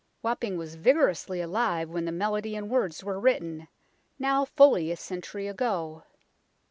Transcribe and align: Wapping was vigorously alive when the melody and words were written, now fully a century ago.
Wapping 0.23 0.57
was 0.57 0.73
vigorously 0.73 1.41
alive 1.41 1.91
when 1.91 2.05
the 2.05 2.11
melody 2.11 2.55
and 2.55 2.71
words 2.71 3.03
were 3.03 3.19
written, 3.19 3.67
now 4.17 4.45
fully 4.45 4.89
a 4.89 4.97
century 4.97 5.47
ago. 5.47 6.05